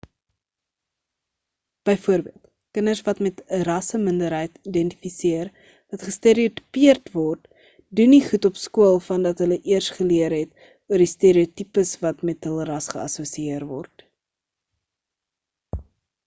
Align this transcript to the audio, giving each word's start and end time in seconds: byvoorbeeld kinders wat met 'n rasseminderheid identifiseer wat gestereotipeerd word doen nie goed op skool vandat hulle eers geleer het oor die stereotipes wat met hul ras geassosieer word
byvoorbeeld 1.89 2.47
kinders 2.77 3.01
wat 3.09 3.19
met 3.25 3.43
'n 3.57 3.61
rasseminderheid 3.67 4.55
identifiseer 4.71 5.51
wat 5.93 6.07
gestereotipeerd 6.07 7.13
word 7.19 7.51
doen 8.01 8.11
nie 8.15 8.21
goed 8.31 8.49
op 8.51 8.57
skool 8.63 8.99
vandat 9.11 9.45
hulle 9.45 9.61
eers 9.75 9.91
geleer 10.01 10.37
het 10.39 10.67
oor 10.71 11.05
die 11.07 11.11
stereotipes 11.15 11.93
wat 12.09 12.25
met 12.33 12.51
hul 12.51 12.61
ras 12.73 12.91
geassosieer 12.97 13.69
word 13.77 14.09